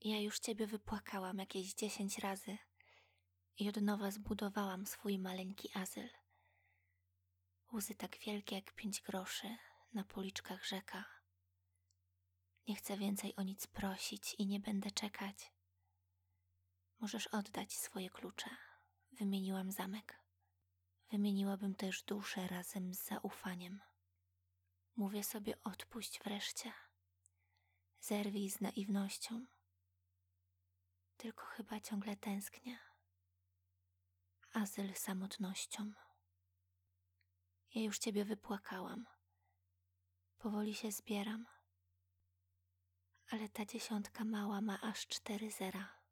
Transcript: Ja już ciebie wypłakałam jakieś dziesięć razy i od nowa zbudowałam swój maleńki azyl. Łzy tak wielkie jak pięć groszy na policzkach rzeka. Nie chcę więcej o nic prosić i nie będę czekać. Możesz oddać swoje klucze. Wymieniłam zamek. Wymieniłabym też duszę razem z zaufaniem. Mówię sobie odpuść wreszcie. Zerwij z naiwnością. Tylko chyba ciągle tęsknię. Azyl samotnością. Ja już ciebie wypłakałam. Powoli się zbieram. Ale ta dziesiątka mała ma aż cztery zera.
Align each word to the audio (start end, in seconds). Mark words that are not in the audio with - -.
Ja 0.00 0.20
już 0.20 0.38
ciebie 0.38 0.66
wypłakałam 0.66 1.38
jakieś 1.38 1.74
dziesięć 1.74 2.18
razy 2.18 2.58
i 3.58 3.68
od 3.68 3.76
nowa 3.76 4.10
zbudowałam 4.10 4.86
swój 4.86 5.18
maleńki 5.18 5.70
azyl. 5.74 6.08
Łzy 7.72 7.94
tak 7.94 8.18
wielkie 8.18 8.54
jak 8.56 8.74
pięć 8.74 9.00
groszy 9.00 9.56
na 9.92 10.04
policzkach 10.04 10.66
rzeka. 10.66 11.04
Nie 12.68 12.74
chcę 12.74 12.96
więcej 12.96 13.36
o 13.36 13.42
nic 13.42 13.66
prosić 13.66 14.34
i 14.38 14.46
nie 14.46 14.60
będę 14.60 14.90
czekać. 14.90 15.52
Możesz 17.00 17.26
oddać 17.26 17.76
swoje 17.76 18.10
klucze. 18.10 18.50
Wymieniłam 19.12 19.72
zamek. 19.72 20.22
Wymieniłabym 21.10 21.74
też 21.74 22.02
duszę 22.02 22.46
razem 22.46 22.94
z 22.94 23.04
zaufaniem. 23.04 23.80
Mówię 24.96 25.24
sobie 25.24 25.62
odpuść 25.62 26.20
wreszcie. 26.24 26.72
Zerwij 28.00 28.50
z 28.50 28.60
naiwnością. 28.60 29.46
Tylko 31.16 31.46
chyba 31.46 31.80
ciągle 31.80 32.16
tęsknię. 32.16 32.78
Azyl 34.52 34.94
samotnością. 34.94 35.92
Ja 37.74 37.82
już 37.82 37.98
ciebie 37.98 38.24
wypłakałam. 38.24 39.06
Powoli 40.38 40.74
się 40.74 40.92
zbieram. 40.92 41.46
Ale 43.30 43.48
ta 43.48 43.64
dziesiątka 43.64 44.24
mała 44.24 44.60
ma 44.60 44.80
aż 44.80 45.06
cztery 45.06 45.50
zera. 45.50 46.05